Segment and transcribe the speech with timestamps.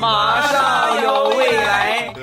[0.00, 2.12] 马上有未来。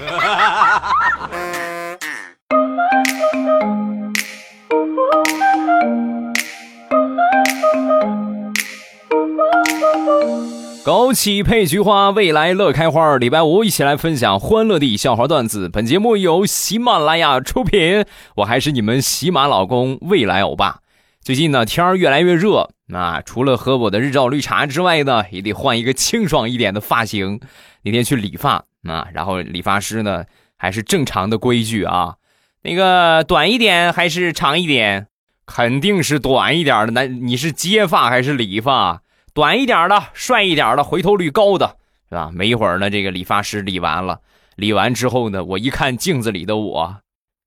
[10.86, 13.18] 枸杞配菊花，未来乐开花。
[13.18, 15.70] 礼拜五一起来分享欢乐的笑话段子。
[15.70, 18.06] 本节目由喜马拉雅出品，
[18.36, 20.80] 我还是你们喜马老公未来欧巴。
[21.22, 27.40] 最近呢，天儿越来越热，那除了喝我的日照绿茶之外呢，也得换一个清爽一点的发型。
[27.84, 30.26] 那天去理发啊，然后理发师呢
[30.58, 32.16] 还是正常的规矩啊，
[32.62, 35.08] 那个短一点还是长一点？
[35.46, 36.92] 肯定是短一点的。
[36.94, 39.02] 那你是接发还是理发？
[39.34, 41.76] 短一点的，帅一点的，回头率高的，
[42.08, 42.30] 是吧？
[42.32, 44.20] 没一会儿呢，这个理发师理完了，
[44.56, 46.98] 理完之后呢，我一看镜子里的我，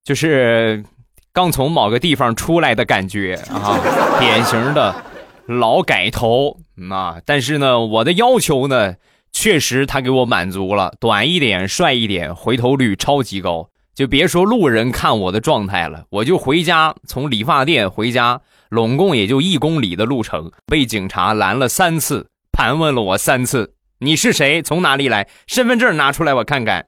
[0.05, 0.85] 就是
[1.33, 3.79] 刚从某个地方出来的感觉啊，
[4.21, 4.95] 典型的
[5.47, 6.59] 老改头
[6.91, 7.21] 啊。
[7.25, 8.95] 但是呢，我的要求呢，
[9.33, 13.69] 确实他给我满足了，短一点，帅一点，回头率超级高。
[13.95, 18.41] 就别说路人看我的状态了，我就回家，从理发店回家。
[18.69, 23.75] 拢共也就一公里的路程，被警察拦了三次，盘问了我三次。
[24.01, 24.61] 你是谁？
[24.61, 25.29] 从哪里来？
[25.47, 26.87] 身份证拿出来，我看看。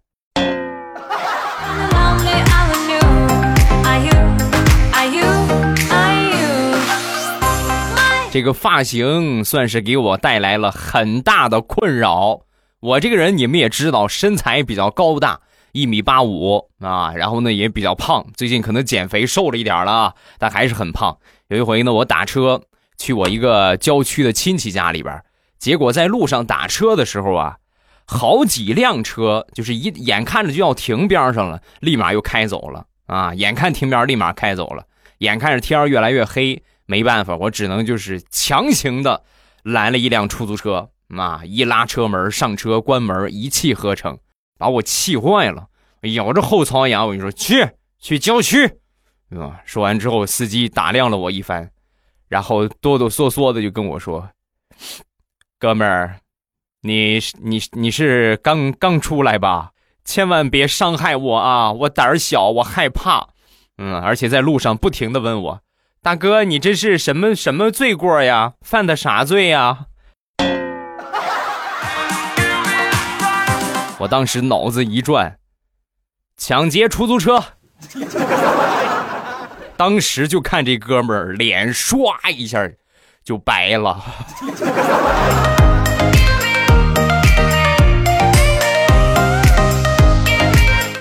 [8.30, 12.42] 这个发型算是给我带来了很大的困扰。
[12.80, 15.40] 我这个人你们也知道，身材比较高大，
[15.72, 21.16] 一米八五啊，然后呢也比较胖，最近可能减肥瘦了一点了，但还是很胖。
[21.48, 22.60] 有一回呢，我打车
[22.98, 25.22] 去我一个郊区的亲戚家里边，
[25.58, 27.56] 结果在路上打车的时候啊，
[28.06, 33.34] 好几辆车就是一眼看着就要停边上了，立马又开走了啊！
[33.34, 34.84] 眼看停边，立马开走了。
[35.18, 39.22] 眼看着天越来越黑，没办法，我只能就是强行的
[39.62, 41.42] 拦了一辆出租车啊！
[41.44, 44.18] 一拉车门，上车关门，一气呵成，
[44.58, 45.66] 把我气坏了，
[46.14, 48.78] 咬着后槽牙，我跟你说，去去郊区。
[49.36, 49.60] 啊！
[49.66, 51.70] 说完之后，司机打量了我一番，
[52.26, 54.30] 然后哆哆嗦嗦的就跟我说
[55.60, 56.20] ：“哥们儿，
[56.80, 59.72] 你你你是刚刚出来吧？
[60.06, 61.70] 千万别伤害我啊！
[61.70, 63.28] 我胆儿小，我害怕。
[63.76, 65.60] 嗯，而且在路上不停的问我：
[66.08, 68.54] 大哥，你这是什么什么罪过呀？
[68.62, 69.88] 犯的啥罪呀？”
[74.00, 75.36] 我当时脑子一转，
[76.38, 77.44] 抢劫出租车。
[79.76, 82.66] 当时就看这哥们儿脸唰一下
[83.22, 84.02] 就白了。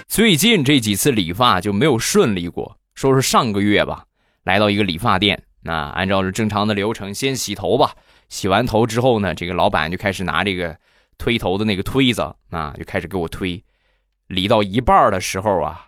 [0.09, 2.75] 最近这几次理发就没有顺利过。
[2.94, 4.03] 说是上个月吧，
[4.47, 7.91] 来到一个理发店，那按照着正常的流程，先洗头吧。
[8.29, 10.77] 洗完头之后呢，这个老板就开始拿这个
[11.17, 13.61] 推头的那个推子啊，就开始给我推。
[14.27, 15.87] 理到一半的时候啊，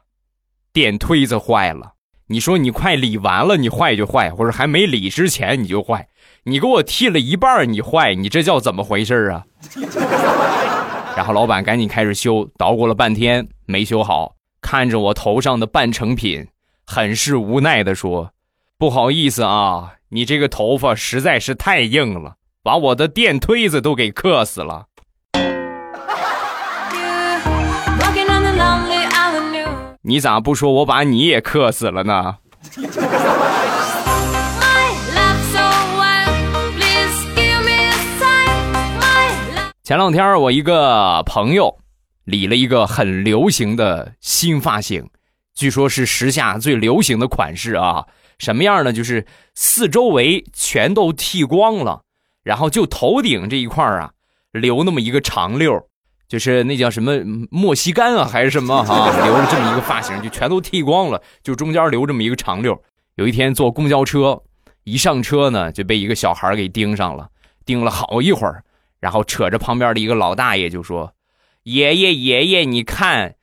[0.73, 1.93] 电推子坏了。
[2.27, 6.09] 你说你快理完了，你坏就坏，或者还没理之前你就坏，
[6.43, 9.45] 你给我剃了一半你坏，你这叫怎么回事啊？
[11.15, 16.47] 然后老板赶紧开始修，捣鼓了半天没修好，看着我头上的半成品，
[16.85, 18.31] 很是无奈的说
[18.79, 24.85] ：“不好意思啊，你这个头发实在是太硬了，把我的电推子都给磕死了。”
[30.01, 32.37] 你咋不说我把你也克死了呢？
[39.83, 41.79] 前两天我一个朋友
[42.23, 45.09] 理了一个很流行的新发型，
[45.53, 48.05] 据说是时下最流行的款式啊。
[48.39, 48.91] 什么样呢？
[48.91, 52.01] 就是四周围全都剃光了，
[52.43, 54.11] 然后就头顶这一块啊
[54.51, 55.85] 留那么一个长溜。
[56.27, 57.13] 就是那叫什么
[57.49, 59.09] 莫西干啊，还是什么 哈？
[59.23, 62.79] 留了这么一个发型，就全都剃光了，就中间留这么一个长溜。
[63.15, 64.39] 有一天坐公交车，
[64.83, 67.29] 一上车呢，就被一个小孩给盯上了，
[67.65, 68.63] 盯了好一会儿，
[68.99, 71.13] 然后扯着旁边的一个老大爷就说
[71.63, 73.33] ：“爷爷爷爷，你看，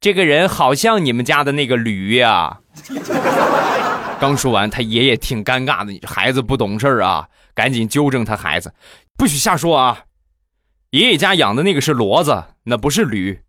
[0.00, 2.60] 这个人好像你们家的那个驴呀。”
[4.20, 8.70] 刚说完，他爷爷挺尴尬的，孩子不懂事儿啊，赶紧纠正他孩子
[9.16, 10.00] ：“不许瞎说啊。”
[10.92, 13.40] 爷爷家养的那个是骡子，那不是驴。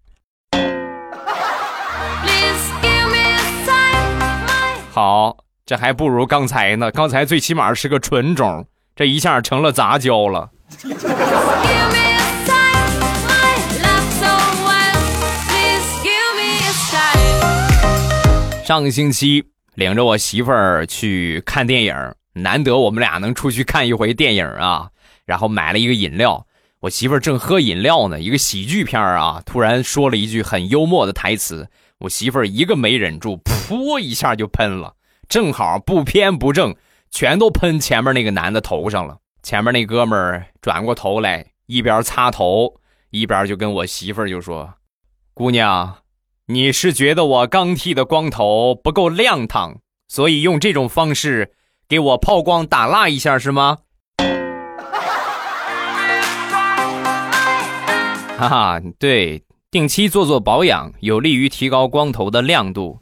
[4.93, 5.35] 好，
[5.65, 6.89] 这还不如刚才呢。
[6.91, 8.65] 刚才最起码是个纯种，
[8.95, 10.49] 这一下成了杂交了。
[18.63, 19.43] 上个星期
[19.81, 21.95] 领着我媳妇儿去看电影，
[22.33, 24.91] 难得我们俩能出去看一回电影啊。
[25.25, 26.45] 然后买了一个饮料。
[26.81, 31.67] 我媳妇儿正喝饮料呢，一个喜剧片儿啊，突然说了一句很幽默的台词，
[31.99, 34.93] 我媳妇儿一个没忍住，噗一下就喷了，
[35.27, 36.75] 正好不偏不正，
[37.09, 39.17] 全都喷前面那个男的头上了。
[39.41, 42.75] 前面那哥们儿转过头来，一边擦头，
[43.09, 44.75] 一边就跟我媳妇儿就说
[45.33, 45.97] ：“姑娘，
[46.51, 49.77] 你是觉得我刚剃的光头不够亮堂，
[50.09, 51.53] 所以用这种方式
[51.87, 53.77] 给我抛光打蜡一下是吗？”
[58.37, 62.99] 哈哈，对，定期做做保养，有利于提高光头的亮度。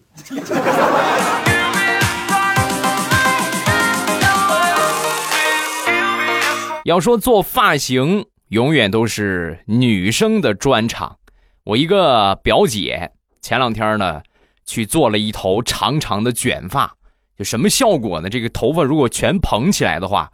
[6.86, 11.18] 要说做发型，永远都是女生的专场。
[11.63, 14.21] 我一个表姐前两天呢，
[14.65, 16.95] 去做了一头长长的卷发，
[17.38, 18.30] 就什么效果呢？
[18.30, 20.31] 这个头发如果全蓬起来的话，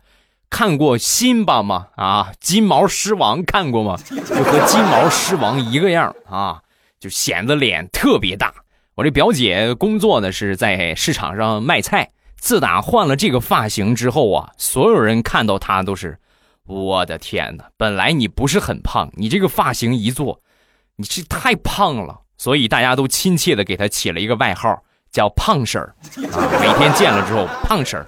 [0.49, 1.87] 看过辛巴吗？
[1.95, 3.97] 啊，金毛狮王看过吗？
[4.09, 6.61] 就和金毛狮王一个样啊，
[6.99, 8.53] 就显得脸特别大。
[8.95, 16.17] 我这表姐工作呢是在市场上卖菜，自打换了这个发型之后啊，所有人看到她都是。
[16.67, 17.69] 我的天哪！
[17.77, 20.41] 本来你不是很胖，你这个发型一做，
[20.95, 25.95] 你这太胖了，所以大家都亲切的给他起了一个外号，叫胖婶儿
[26.31, 26.59] 啊。
[26.59, 28.07] 每天见了之后，胖婶儿，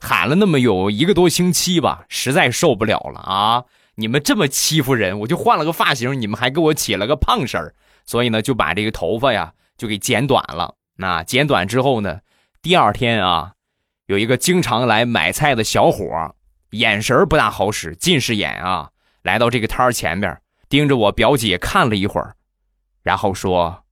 [0.00, 3.64] 喊了那么有一个多星期吧，实在受不了了啊！
[3.94, 10.74] 你们这么欺负人，我就换了个发型，你们还给我起了个胖婶儿，所以呢，就把这个头发呀就给剪短了。
[10.96, 12.20] 那剪短之后呢，
[12.62, 13.52] 第二天啊，
[14.06, 16.34] 有一个经常来买菜的小伙儿。
[16.72, 18.90] 眼神不大好使，近视眼啊！
[19.22, 20.38] 来到这个摊儿前面，
[20.68, 22.34] 盯着我表姐看了一会儿，
[23.08, 23.84] 然后说：“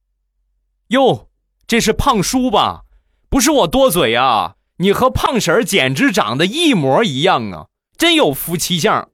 [0.93, 1.29] 哟，
[1.67, 2.83] 这是胖叔吧？
[3.31, 9.09] 不是我多嘴啊，你和胖婶儿简直长得一模一样啊，真有夫妻相。”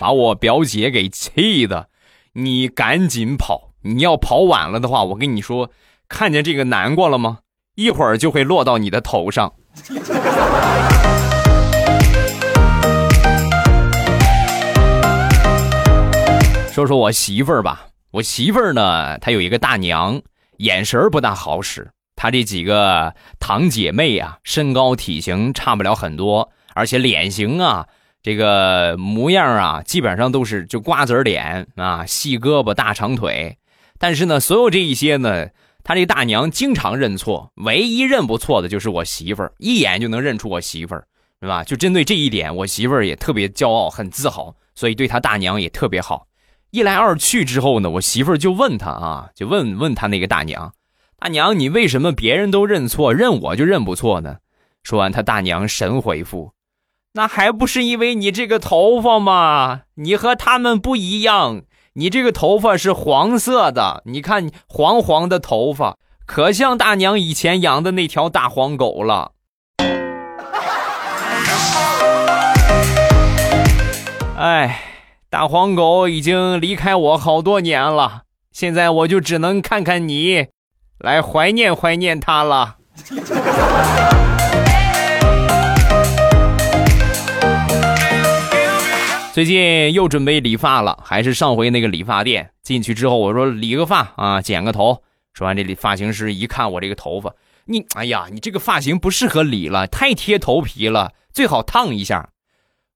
[0.00, 1.90] 把我表姐给气的，
[2.32, 3.72] 你赶紧跑！
[3.82, 5.68] 你要跑晚了的话，我跟你说，
[6.08, 7.40] 看见这个南瓜了吗？
[7.74, 9.52] 一会儿就会落到你的头上。
[16.76, 20.20] 说说我媳妇儿吧，我媳妇儿呢，她有一个大娘，
[20.58, 21.90] 眼神不大好使。
[22.16, 27.86] 她这几个堂姐妹啊，身高体型差不了很多，而且脸型啊，
[28.22, 33.56] 这个模样啊，基本上都是就瓜子脸啊，细胳膊大长腿。
[33.98, 35.46] 但是呢，所有这一些呢。
[35.82, 41.06] 他这大娘经常认错，唯一认不错的就是我媳妇儿，一眼就能认出我媳妇儿，
[41.40, 41.64] 是吧？
[41.64, 46.26] 就针对这一点，我媳妇儿也特别骄傲，很自豪，所以对他大娘也特别好。
[46.76, 50.74] 一来二去之后呢，我媳妇儿就问他啊，就问问他那个大娘，
[51.18, 54.36] 大娘，你为什么别人都认错，认我就认不错呢？
[54.82, 56.52] 说完，他大娘神回复
[57.16, 59.84] ：“那还不是因为你这个头发吗？
[59.94, 61.62] 你和他们不一样。”
[61.98, 65.96] 你这个头发是黄色的，你看黄黄的头发，
[66.26, 69.32] 可像大娘以前养的那条大黄狗了。
[74.36, 74.95] 哎，
[75.28, 80.46] 大黄狗已经离开我好多年了，现在我就只能看看你，
[80.98, 82.76] 来怀念怀念它了。
[89.32, 92.52] 最近又准备理发了，还是上回那个理发店。
[92.62, 95.02] 进去之后，我说理个发啊，剪个头。
[95.34, 102.30] 说完，这理发型师一看我这个头发，你哎呀，你这个发型不适合理了，太贴头皮了，最好烫一下。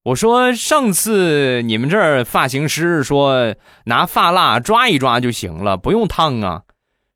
[0.02, 3.54] 我说上次你们这儿发型师说
[3.84, 6.62] 拿发蜡抓一抓就行了，不用烫啊。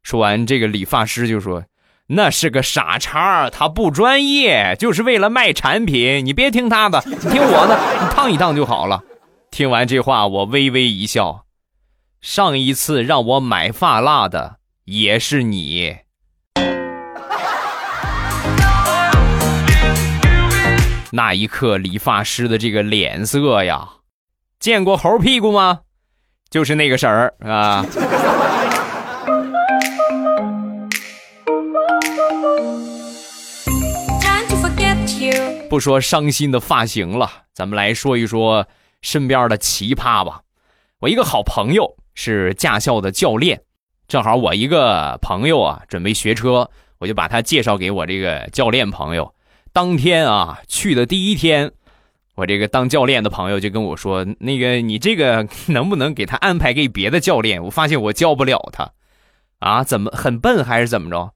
[0.03, 1.65] 说完，这个理发师就说
[2.09, 6.27] 那是个傻叉，他不专业，就是为了卖产品。
[6.27, 9.03] 你别听他的，你听我的，你烫一烫就好了。
[9.51, 11.47] 听完这话，我微微一笑。
[12.21, 15.97] 上一次让我买发蜡的也是你。
[21.17, 23.89] 那一刻，理发师的这个脸色呀，
[24.59, 25.83] 见过猴屁股吗？
[26.51, 27.87] 就是那个婶儿啊。
[35.71, 38.67] 不说伤心的发型了，咱们来说一说。
[39.01, 40.41] 身边的奇葩吧，
[40.99, 43.61] 我一个好朋友是驾校的教练，
[44.09, 49.35] 正好我一个朋友啊准备学车，我就把他介绍给我这个教练朋友。
[49.75, 51.73] 当天啊去的第一天，
[52.37, 57.61] 我这个当教练的朋友就跟我说：“那个你这个 能不能给他安排给别的教练？
[57.65, 58.93] 我发现我教不了他，
[59.59, 61.33] 啊，怎么很笨还是怎么着？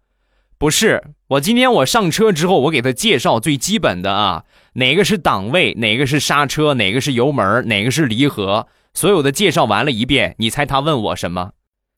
[0.57, 11.55] 不是，我今天我上车之后，我给他介绍最基本的啊，哪个是档位，哪个是刹车，哪个是油门，哪个是离合，所有的介绍完了一遍，你猜他问我什么？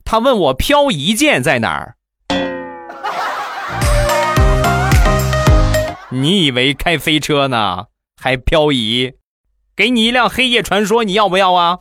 [0.07, 1.97] 他问我漂移键在哪儿？
[6.13, 7.85] 你以为开飞车呢，
[8.21, 9.13] 还漂移？
[9.77, 11.79] 给你一辆黑夜传说，你要不要啊？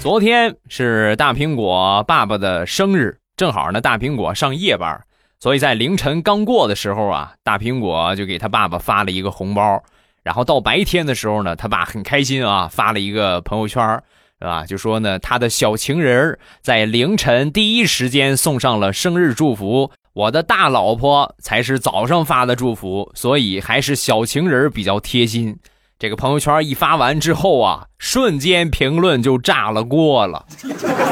[0.00, 4.98] 昨天是大苹果爸爸的生日，正好呢，大苹果上夜班，
[5.38, 9.82] 所以在凌晨刚过的时候啊，大苹果就给他爸爸发了一个红包。
[10.22, 14.02] 然后到白天的时候呢，他爸很开心啊，发了一个朋友圈，
[14.42, 14.66] 是吧？
[14.66, 19.92] 就说呢，他的小情人在凌晨第一时间送上了生日祝福。
[20.14, 25.56] 我的大老婆才是早上发的祝福，所以还是小情人比较贴心。
[25.96, 30.44] 这个朋友圈一发完之后啊，瞬间评论就炸了锅了，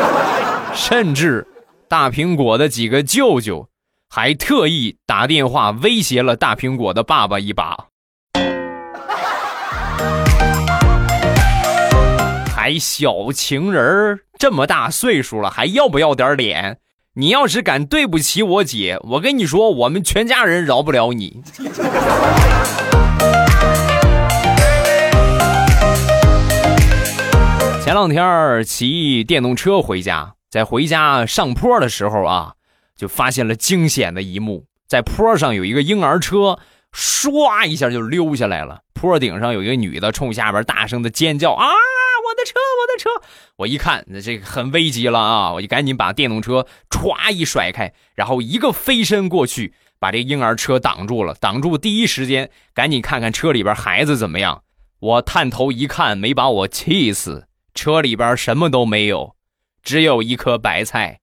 [0.74, 1.46] 甚至
[1.88, 3.68] 大苹果的几个舅舅
[4.08, 7.89] 还特意打电话威胁了大苹果的爸爸一把。
[12.70, 16.78] 还小情人这么大岁数了，还要不要点脸？
[17.14, 21.42] 你要是敢对不起我姐，我跟你说，我们全家人饶不了你。
[27.82, 32.52] 前两天骑电动车回家，在回家上坡的时候啊，
[32.96, 36.60] 就发现了惊险的一幕：在坡上有一个婴儿车，
[36.94, 38.82] 唰一下就溜下来了。
[38.94, 41.66] 坡顶上有一个女的冲下边大声的尖叫：“啊，
[42.40, 43.10] 的车，我的车！”
[43.56, 45.52] 我一看，那这个很危急了啊！
[45.52, 51.34] 我就赶紧把电动车歘一甩开，然后一个飞身过去，把这婴儿车挡住了。
[51.34, 54.62] 挡住第一时间，赶紧看看车里边孩子怎么样。
[54.98, 57.46] 我探头一看，没把我气死。
[57.74, 59.36] 车里边什么都没有，
[59.82, 61.20] 只有一颗白菜。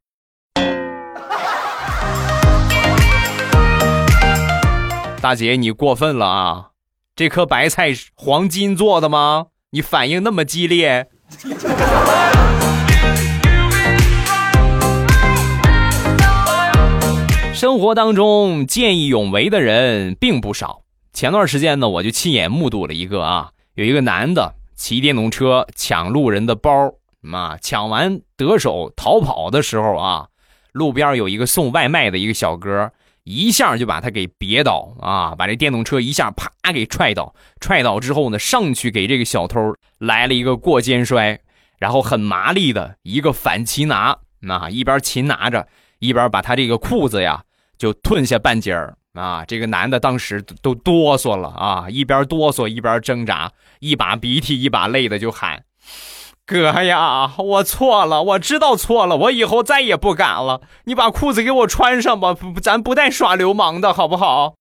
[5.20, 6.70] 大姐，你过分了啊！
[7.16, 9.48] 这颗白菜是黄金做的吗？
[9.70, 11.10] 你反应那么激烈。
[17.54, 20.84] 生活当中见义勇为的人并不少。
[21.12, 24.56] 前段时间呢，我就亲眼目睹了一个啊，有一个男的。
[24.78, 26.72] 骑电动车抢路人的包，
[27.34, 30.28] 啊抢完得手逃跑的时候啊，
[30.72, 32.90] 路边有一个送外卖的一个小哥，
[33.28, 41.38] 一下就把他给别倒啊，把这电动车一下啪给踹倒，踹倒之后呢，上去给这个小偷来了一个过肩摔，
[41.78, 45.68] 然后很麻利的一个反擒拿，那一边擒拿着，
[46.00, 47.44] 一边把他这个裤子呀
[47.78, 48.96] 就褪下半截儿。
[49.14, 55.64] 啊，这个男的当时都哆嗦了啊，一边哆嗦一边挣扎，一把鼻涕一把泪的就喊
[56.48, 60.62] ：“哥呀，我错了，我知道错了，我以后再也不敢了。
[60.86, 64.54] 你把裤子给我穿上吧，咱不带耍流氓的好不好？”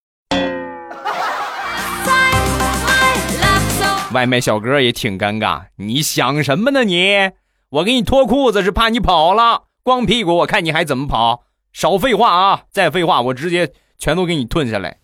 [4.13, 7.31] 外卖小哥也挺尴尬，你想什么呢你？
[7.71, 11.43] 我给你脱裤子是怕你跑了，光屁股我看你还怎么跑？
[11.73, 12.63] 少废话啊！
[12.73, 13.73] 再废话我直接。
[13.99, 14.99] 全都给你吞下来。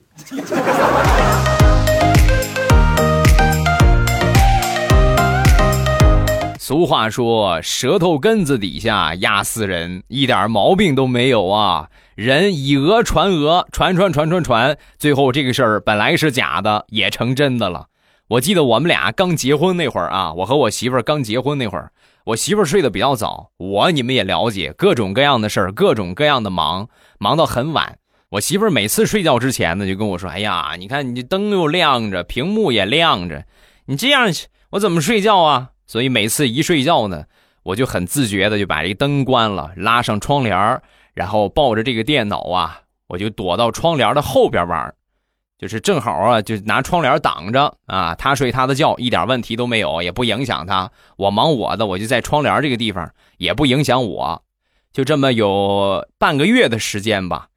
[6.64, 11.88] 俗话说：“舌头根子底下压死人”，一点毛病都没有啊！
[12.14, 17.86] 人以讹传讹，传传传传传，最后这个事儿本来是假的，也成真的了。
[18.28, 21.90] 我记得我们俩刚结婚那会儿啊，我和我媳妇儿刚结婚那会儿，
[22.26, 26.88] 我媳妇儿睡得比较早，我你们也了解，各种各样的事儿，各种各样的忙，
[27.18, 27.98] 忙到很晚。
[28.28, 33.46] 我媳妇儿每次睡觉之前呢，就跟我说：“哎呀，你看你这灯又亮着，屏幕也亮着，
[33.86, 34.28] 你这样
[34.70, 37.26] 我怎么睡觉啊？”所以每次一睡觉呢，
[37.64, 40.80] 我就很自觉的就把这灯关了，拉上窗帘
[41.12, 44.94] 然后抱着这个电脑啊，我就躲到窗帘的后边玩，
[45.58, 50.90] 就是正好啊，就拿窗帘挡着啊，他睡他的觉，一点问题都没有，也不影响他。
[51.18, 54.42] 我忙我的，我就在窗帘这个地方，也不影响我。
[54.94, 57.48] 就这么有半个月的时间吧。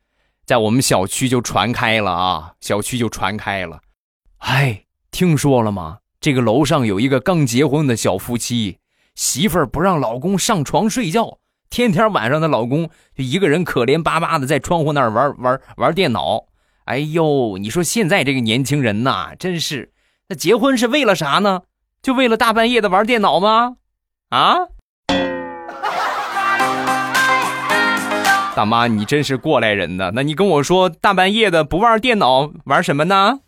[0.45, 3.79] 在我们小区就传开了啊，小区就传开了。
[4.39, 5.99] 哎，听说了吗？
[6.25, 8.79] 这个楼上有一个刚结婚的小夫妻，
[9.13, 11.37] 媳妇儿不让老公上床睡觉，
[11.69, 16.45] 天天晚上的老公就一个人可怜巴巴的在窗户那儿玩玩玩电脑。
[16.85, 19.91] 哎呦，你说现在这个年轻人呐，真是，
[20.27, 21.61] 那结婚是为了啥呢？
[22.01, 23.75] 就为了大半夜的玩电脑吗？
[24.29, 24.57] 啊？
[28.55, 30.09] 大妈，你真是过来人呢。
[30.15, 33.41] 那你跟我说，大半夜的不玩电脑，玩什么呢？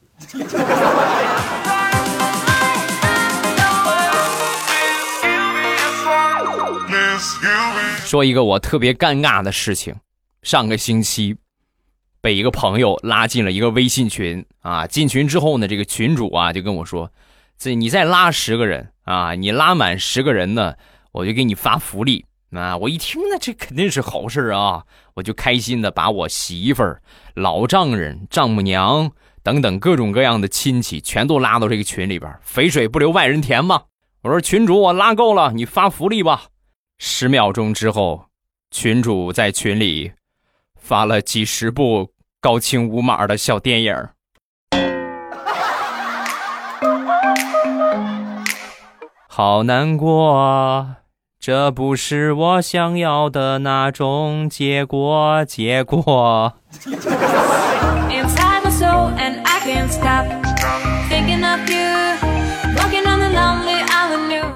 [8.07, 9.93] 说一个我特别尴尬的事情，
[10.41, 11.35] 上个星期
[12.21, 14.87] 被一个朋友拉进了一个微信群啊。
[14.87, 17.11] 进群之后呢，这个群主啊就跟我说
[17.59, 20.73] ：“这你再拉十个人啊，你拉满十个人呢，
[21.11, 24.85] 我就给你发福利。”啊，我一听呢，这肯定是好事啊，
[25.15, 27.01] 我就开心的把我媳妇儿、
[27.35, 29.11] 老丈人、丈母娘
[29.43, 33.83] 等等各种各样的亲戚全都拉到这个群里边，肥水不流外人田嘛。
[34.21, 36.45] 我说群主，我拉够了，你发福利吧。
[36.99, 38.25] 十秒钟之后，
[38.71, 40.11] 群主在群里
[40.79, 42.11] 发了几十部
[42.41, 43.95] 高清无码的小电影
[49.29, 50.97] 好难过啊！
[51.39, 56.53] 这不是我想要的那种结果，结果。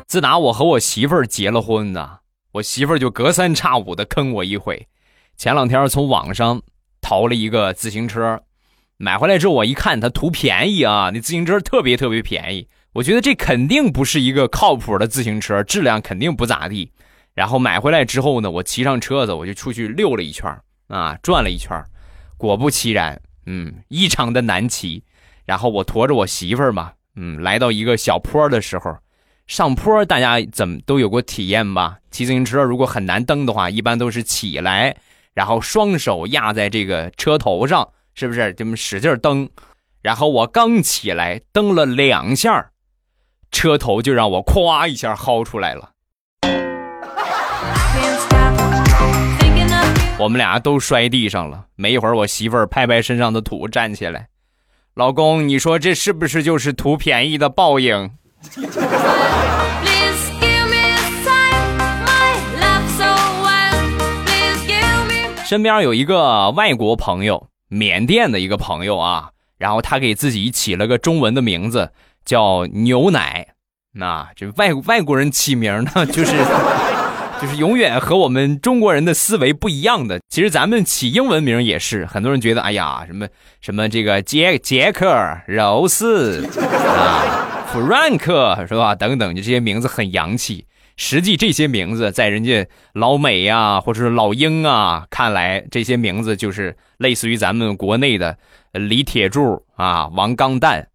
[0.07, 2.17] 自打我和我媳妇儿结了婚呢。
[2.53, 4.87] 我媳妇儿就隔三差五的坑我一回，
[5.37, 6.61] 前两天从网上
[6.99, 8.41] 淘了一个自行车，
[8.97, 16.91] 买回来之后我一看，它图便宜啊，那自行车特别特别便宜，我觉得这肯定不是一个靠谱的自行车，质量肯定不咋地。
[17.33, 20.53] 然后买回来之后呢，我骑上车子我就出去溜了一圈
[20.87, 21.81] 啊，转了一圈
[22.35, 25.01] 果不其然，嗯，异常的难骑。
[25.45, 28.93] 然后我驮着我媳妇儿嘛，嗯，来到一个小坡的时候。
[29.47, 31.97] 上坡，大家怎么都有过体验吧？
[32.09, 34.95] 骑自行车如果很难蹬的话，一般都是起来，
[35.33, 38.53] 然后双手压在这个车头上，是不是？
[38.53, 39.49] 这么使劲蹬，
[40.01, 42.71] 然后我刚起来蹬了两下，
[43.51, 45.89] 车头就让我咵一下薅出来了。
[50.17, 51.65] 我们俩都摔地上了。
[51.75, 54.29] 没一会儿，我媳妇儿拍拍身上的土，站起来
[54.93, 58.11] ：“老公，你说这是不是就是图便宜的报应？”
[65.45, 71.91] 身边有一个外国朋友，缅甸的一个朋友啊，然后他给自己起了个中文的名字，
[72.23, 73.47] 叫牛奶。
[73.93, 76.37] 那这外外国人起名呢，就是
[77.41, 80.19] 就是永远和我们中国人的思维不一样的。
[80.29, 83.27] 其实咱们起英文名也是，很多人觉得，哎呀，什么
[83.61, 85.11] 什么这个杰杰克、
[85.47, 88.93] 柔斯啊、弗兰克是吧？
[88.93, 90.67] 等等，就这些名字很洋气。
[90.97, 98.37] 实际这些名字在人家老美呀，或者是老英啊看来，这些名字就是类似于咱们国内的
[98.73, 100.89] 李铁柱啊、王钢蛋、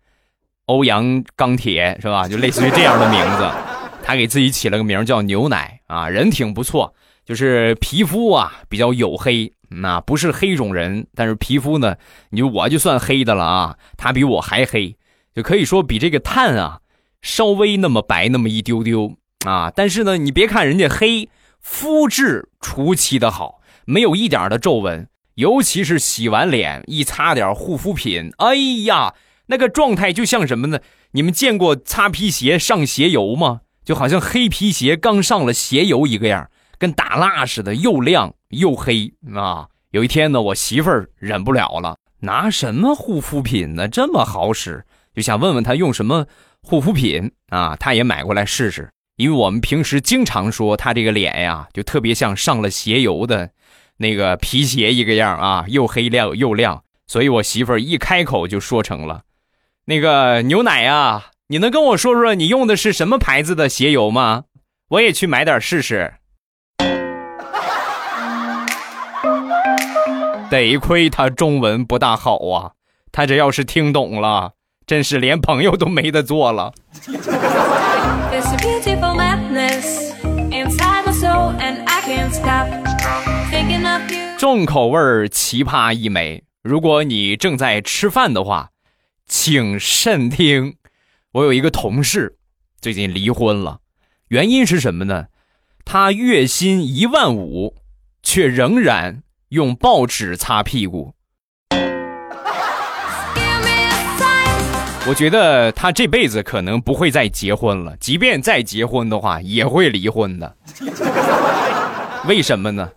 [0.67, 2.29] 欧阳钢铁是吧？
[2.29, 3.51] 就类似于这样的名字。
[4.07, 11.97] 他给自己起了个名叫牛奶啊，人挺不错，就是皮肤啊比较黝黑，那不是黑种人，但是皮肤呢，
[12.31, 14.97] 你说我就算黑的了啊，他比我还黑，
[15.35, 16.83] 就可以说比这个碳啊
[17.21, 19.17] 稍微那么白那么一丢丢。
[19.45, 29.15] 啊，但是呢，你别看人家黑，肤质出奇的好，没有一点的皱纹，尤其是洗完脸一擦点护肤品，哎呀，
[29.47, 30.79] 那个状态就像什么呢？
[31.11, 33.63] 你们见过擦皮鞋上鞋油吗？
[33.87, 39.69] 就好像黑皮鞋刚上了鞋油一个样，跟打蜡似的，又亮又黑啊！
[39.93, 43.87] 有一天呢，我媳妇儿忍不了了，拿什么护肤品呢？
[43.87, 46.27] 这么好使，就想问问她用什么
[46.63, 47.77] 护肤品啊？
[47.77, 48.91] 她也买过来试试。
[49.15, 53.49] 因为我们平时经常说他这个脸呀，就特别像上了鞋油的
[53.97, 56.83] 那个皮鞋一个样啊，又黑亮又亮。
[57.07, 59.23] 所以我媳妇儿一开口就说成了
[59.87, 64.47] ：“那个牛奶呀，你能跟我说说你用的是什么牌子的鞋油吗？
[64.89, 66.15] 我也去买点试试。
[70.51, 72.73] ”得亏他中文不大好啊，
[73.13, 74.55] 他这要是听懂了，
[74.89, 76.73] 真是连朋友都没得做了。
[84.37, 86.43] 重口味奇葩一枚。
[86.65, 88.71] 如果你正在吃饭的话，
[89.29, 90.75] 请慎听。
[91.37, 92.35] 我有一个同事，
[92.81, 93.81] 最近离婚了，
[94.29, 95.27] 原因是什么呢？
[95.85, 97.75] 他月薪一万五，
[98.23, 101.13] 却仍然用报纸擦屁股。
[105.07, 110.57] 我觉得他这辈子可能不会再结婚了，即便再结婚的话，也会离婚的。
[112.27, 112.91] 为什么呢？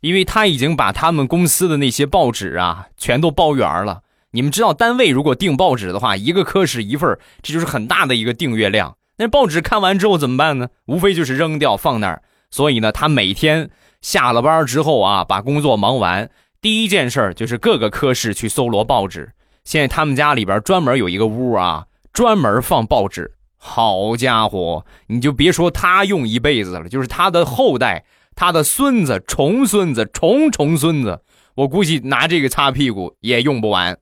[0.00, 4.00] 因为他已经把他们公司的那些报纸啊，全都包圆了。
[4.32, 8.96] 你们知道，单位如果订报纸的话，一个科室一份，这就是很大的一个订阅量。
[9.18, 10.68] 那报纸看完之后怎么办呢？
[10.86, 12.22] 无非就是扔掉放那儿。
[12.50, 19.32] 所以呢，他每天下了班之后啊，把工作忙完，第一件事就是各个科室去搜罗报纸。
[19.64, 23.32] 现在他们家里边专门有一个屋啊，专门放报纸。
[23.58, 31.20] 好家伙，你就别说他用一辈子了，就是他的后代他的孙子、重孙子、重重孙子，
[31.54, 33.98] 我估计拿这个擦屁股也用不完。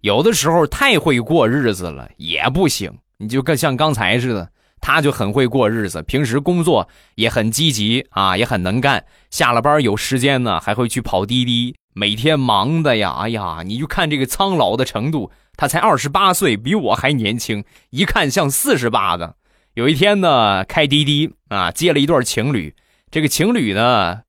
[0.00, 19.36] 有的时候太会过日子了也不行，你就跟像刚才似的，他就很会过日子，平时工作也很积极啊，也很能干，下了班有时间呢还会去跑滴滴，每天忙的呀，哎呀，你就看这个苍老的程度，他才二十八岁，比我还年轻，一看像四十八的。
[19.74, 22.74] 有一天呢，开滴滴啊，接了一对情侣，
[23.10, 24.22] 这个情侣呢，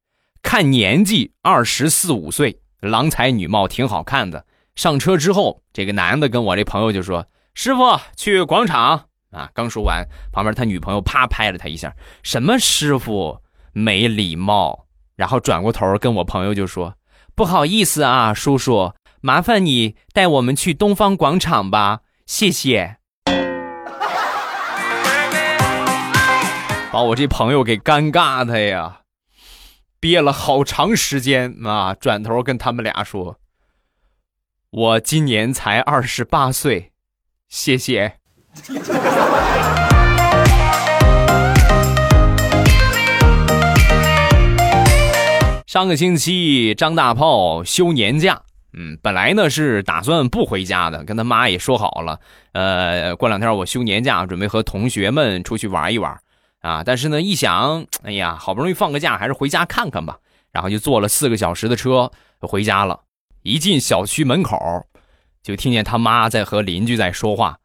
[0.44, 4.46] 看年纪二十四五岁，郎才女貌，挺好看的。
[4.76, 13.38] 上车之后，这个男的跟我这朋友就说：“师傅，去广场啊！”刚说完，旁边他女朋友啪拍了他一下：“什么师傅，
[13.74, 14.86] 没礼貌。”
[15.18, 16.96] 然后转过头跟我朋友就说
[17.36, 22.98] ：“不好意思啊，叔叔，麻烦你带我们去东方广场吧，谢谢。”
[26.92, 29.02] 把我这朋友给尴尬的呀，
[30.00, 33.38] 憋了好长时间啊，转头跟他们俩说。
[34.72, 36.94] 我今年才二十八岁，
[37.50, 38.14] 谢谢。
[45.68, 52.18] 上个星期张大炮休年假，嗯，本来呢是打算不回家的，跟他妈也说好了，
[52.54, 56.18] 呃，过两天我休年假，准备和同学们出去玩一玩
[56.62, 56.82] 啊。
[56.82, 60.18] 但是呢，一想，哎呀，好不容易放个假，还是回家看看吧。
[60.54, 63.02] 然后就坐了四个小时的车回家了。
[63.44, 64.86] 一进小区门口，
[65.42, 67.58] 就听见他妈在和邻居在说话。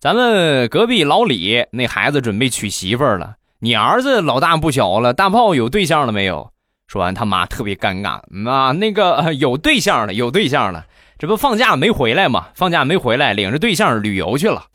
[0.00, 6.50] 咱们隔壁老李那孩子准备娶媳妇了，你儿子老大不小了，大炮有对象了没有？
[6.86, 10.84] 说完，他妈特别尴尬啊，那个有对象了，有对象了，
[11.18, 12.48] 这不放假没回来吗？
[12.54, 14.66] 放假没回来，领着对象旅游去了。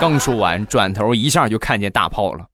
[0.00, 2.46] 刚说完，转头一下就看见大炮了。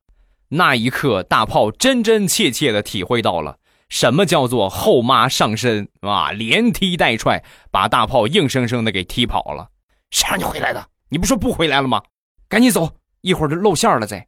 [0.49, 3.57] 那一刻，大炮真真切切的体会到了。
[3.89, 6.33] 什么叫做后妈上身啊？
[6.33, 9.69] 连踢带踹，把大炮硬生生的给踢跑了。
[10.11, 10.87] 谁让你回来的？
[11.09, 12.03] 你不说不回来了吗？
[12.49, 14.07] 赶紧走，一会儿就露馅了。
[14.07, 14.27] 再。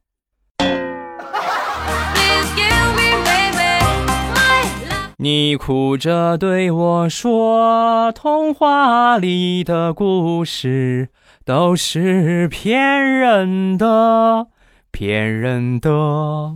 [5.21, 11.09] 你哭着对我说：“童话里的故事
[11.43, 14.47] 都是骗人的，
[14.91, 16.55] 骗人的。”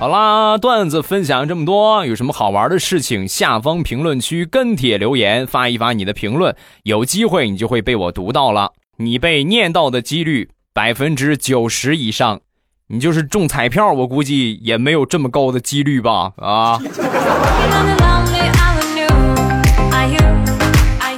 [0.00, 8.72] 好啦，段子分享这么多，有什么好玩的事情，下方评论区跟帖留言，发一发你的评论，有机会你就会被我读到了。
[8.98, 12.40] 你被念到的几率百分之九十以上，
[12.88, 16.32] 你就是中彩票，我估计也没有这么高的几率吧？
[16.36, 16.78] 啊！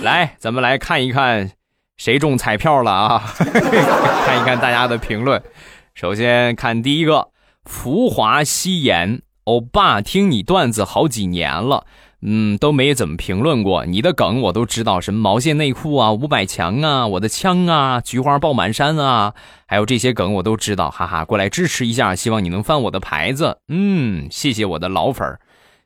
[0.03, 1.51] 来，咱们来看一看
[1.97, 3.35] 谁中彩票了啊？
[4.25, 5.43] 看一看大家的评论，
[5.95, 7.31] 首先看第一个。
[7.67, 11.85] 浮华夕颜，欧巴，听你段子好几年了，
[12.23, 13.85] 嗯，都没怎么评论过。
[13.85, 19.35] 你的梗，我都知道，什么毛线内裤啊，五百强啊，我的枪啊，菊花爆满山啊，
[19.67, 25.41] 还有这些梗我都知道，哈哈，过来支持一下，希望你能翻我的牌子，嗯，谢谢我的老粉儿。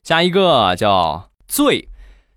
[0.05, 1.89] 下一个叫醉，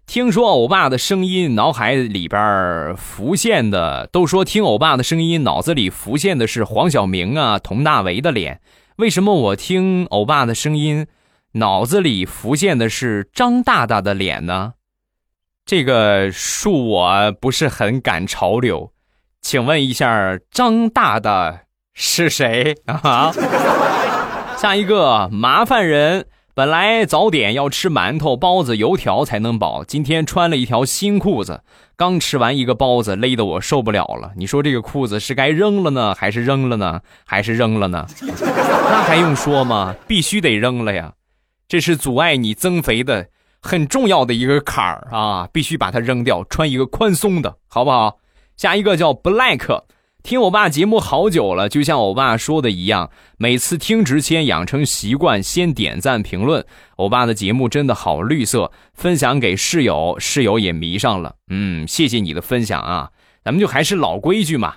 [0.08, 8.62] 听说欧巴的声音，脑海里边浮现的，都说听欧巴的声音，脑子里浮现的是黄晓明啊，佟大为的脸。
[9.04, 11.08] 为什么我听欧巴的声音，
[11.56, 14.76] 脑子里浮现的是张大大的脸呢？
[15.66, 18.94] 这个恕我不是很赶潮流，
[19.42, 21.64] 请问一下，张大大
[21.94, 23.34] 是谁啊？
[24.56, 26.28] 下一个麻烦人。
[26.56, 31.62] 本来早点要吃馒头、包子、油条才能饱，今天穿了一条新裤子，
[31.96, 34.32] 刚吃完一个包子，勒得我受不了了。
[34.38, 37.02] 你说这个裤子是该扔了呢，还是扔了呢？
[37.26, 38.06] 还是扔了呢？
[38.22, 39.96] 那还用说吗？
[40.08, 41.12] 必须得扔了呀！
[41.68, 43.26] 这是阻碍你增肥的
[43.60, 48.20] 很重要的一个坎儿啊，必须把它扔掉，穿一个宽松的，好不好？
[48.58, 49.82] 下一个叫 Black。
[50.24, 56.66] 听我爸节目好久了，就像我爸说的一样，每次听之前养成习惯，先点赞评论。
[56.96, 61.36] 我爸的节目真的好绿色，分享给室友，室友也迷上了。
[61.50, 63.10] 嗯，谢谢你的分享啊！
[63.44, 64.76] 咱们就还是老规矩嘛，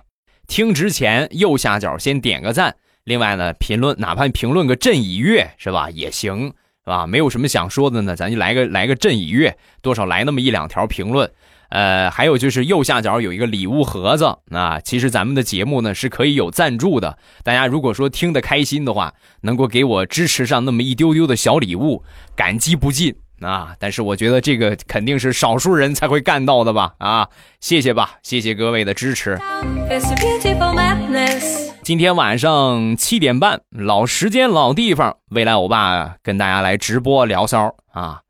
[0.48, 7.06] 听之前右下角先点个赞，另外呢，评论哪怕评论个朕已阅是吧，也行是吧？
[7.06, 11.30] 没有什么想说的呢，咱就来个来个朕已阅，多少来那么一两条评论。
[11.68, 14.80] 呃，还有就是右下角有一个礼物盒子啊。
[14.80, 23.74] 其实咱们的节目呢是可以有赞助的，大家如果说听得开心的话，能够给我支持上那么一丢丢的小礼物，感激不尽啊。
[23.78, 26.94] 但是我觉得这个肯定是少数人才会干到的吧？
[26.98, 27.28] 啊，
[27.60, 29.38] 谢谢吧，谢谢各位的支持。
[31.82, 38.25] 今天晚上七点半，老时间老地方，未来欧巴跟大家来直播聊骚啊。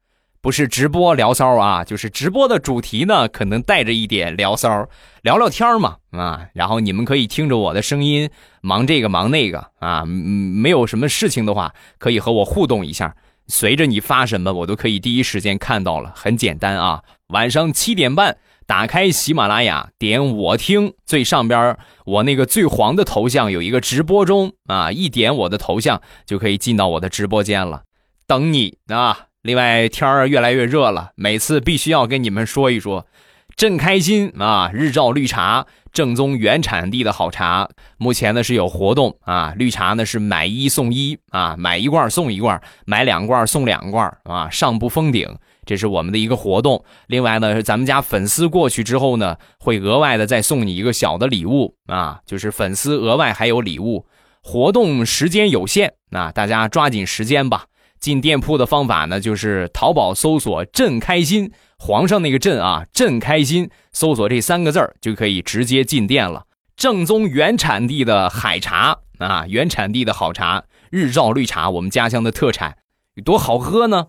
[0.47, 4.89] 不是直播聊骚啊，就是直播的主题呢，可能带着一点聊骚，
[5.23, 6.47] 聊聊天嘛啊。
[6.53, 8.31] 然后你们可以听着我的声音，
[8.61, 10.05] 忙这个忙那个啊。
[10.05, 13.17] 没有什么事情的话，可以和我互动一下。
[13.49, 16.13] 随着你发什么，我都可以第一时间看到了。
[16.15, 18.37] 很简单啊，晚上七点半，
[18.69, 27.83] 打开喜马拉雅，点我听，最上边我那个最黄的头像有一个直播中啊，一点我的头像就可以进到我的直播间了，
[28.29, 29.26] 等你啊。
[29.47, 33.07] 另外，天儿越来越热了，每次必须要跟你们说一说，
[33.55, 34.73] 真开心啊！
[34.75, 45.33] 日照绿茶，正宗原产地的好茶，目前呢是有活动啊，绿茶呢是买一送一啊，买一罐送一罐，买两罐送两罐啊，上不封顶，
[45.65, 46.85] 这是我们的一个活动。
[47.07, 54.07] 另外呢，咱们家粉丝过去之后呢，会额外的再送你一个小的礼物啊，就是粉丝额外还有礼物。
[54.43, 57.67] 活动时间有限，那大家抓紧时间吧。
[57.99, 66.45] 进店铺的方法呢，就是淘宝搜索“朕开心”，皇上那个“朕”啊，“朕开心”，搜索这三个字儿就可以直接进店了。
[66.77, 72.77] 正宗原产地的海茶啊，原产地的好茶，日照绿茶，我们家乡的特产，
[73.15, 74.09] 有多好喝呢？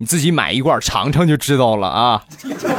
[0.00, 2.22] 你自己买一罐尝尝就知道了啊。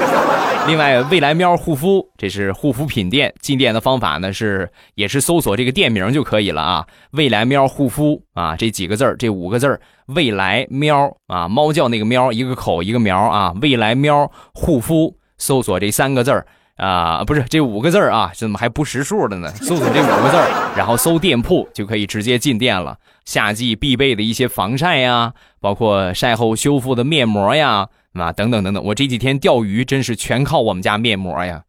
[0.68, 3.34] 另外，未来喵护肤，这是护肤品店。
[3.42, 6.86] 进店的方法呢是，也是搜索这个店名就可以了啊。
[7.12, 13.54] 未来喵护肤啊，这几个字儿，这五个字儿，未来喵啊，猫叫那个喵，一个口一个苗啊。
[13.62, 16.46] 未来喵护肤，搜索这三个字儿
[16.80, 19.50] 啊，不是这五个字儿啊，怎么还不识数的呢？
[19.62, 22.98] 搜索这五个字儿，然后搜店铺就可以直接进店了。
[23.26, 27.88] 夏季必备的一些防晒呀，包括晒后修复的面膜呀。
[28.14, 31.62] 啊，等等等等，我这几天钓鱼真是全靠我们家面膜呀！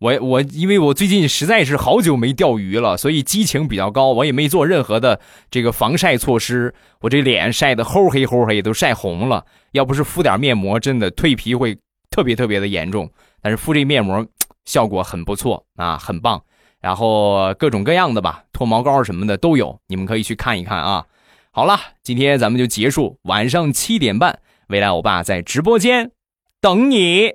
[0.00, 5.20] 我我因为我最近实在是好久没钓鱼了，所以激情比较高，我也没做任何的
[5.50, 9.44] 这个防晒措施，我这脸晒得齁黑齁黑，都晒红了。
[9.72, 11.76] 要不是敷点面膜，真的蜕皮会
[12.10, 13.08] 特别特别的严重。
[13.40, 14.26] 但是敷这面膜
[14.64, 16.42] 效果很不错啊，很棒。
[16.80, 21.06] 然后各种各样的吧，脱毛膏什么的都有，你们可以去看一看啊。
[21.50, 24.40] 好了，今天咱们就结束，晚上七点半。
[24.68, 26.12] 未来欧巴在直播间
[26.60, 27.34] 等你，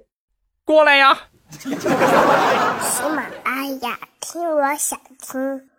[0.65, 1.27] 过来呀！
[1.49, 5.69] 喜马拉雅，听我想听。